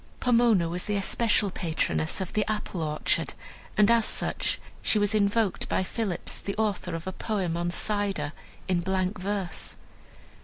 Pomona 0.19 0.67
was 0.67 0.85
the 0.85 0.95
especial 0.95 1.51
patroness 1.51 2.19
of 2.19 2.33
the 2.33 2.43
Apple 2.51 2.81
orchard, 2.81 3.35
and 3.77 3.91
as 3.91 4.03
such 4.03 4.59
she 4.81 4.97
was 4.97 5.13
invoked 5.13 5.69
by 5.69 5.83
Phillips, 5.83 6.39
the 6.41 6.55
author 6.57 6.95
of 6.95 7.05
a 7.05 7.11
poem 7.13 7.55
on 7.55 7.69
Cider, 7.69 8.33
in 8.67 8.79
blank 8.79 9.19
verse. 9.19 9.75